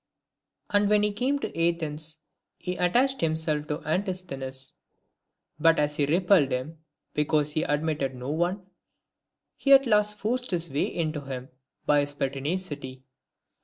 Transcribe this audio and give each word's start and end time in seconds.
II. 0.01 0.65
And 0.79 0.89
when 0.89 1.03
he 1.03 1.13
came 1.13 1.37
to 1.37 1.55
Athens 1.55 2.15
he 2.57 2.75
attached 2.75 3.21
himself 3.21 3.67
to 3.67 3.85
Antistheues; 3.87 4.73
but 5.59 5.77
as 5.77 5.97
he 5.97 6.07
repelled 6.07 6.51
him, 6.51 6.79
because 7.13 7.51
he 7.51 7.61
admitted 7.61 8.15
no 8.15 8.31
one; 8.31 8.65
he 9.57 9.73
at 9.73 9.85
last 9.85 10.17
forced 10.17 10.49
his 10.49 10.71
way 10.71 10.91
to 11.11 11.21
him 11.25 11.49
by 11.85 11.99
his 11.99 12.15
pertinacity. 12.15 13.03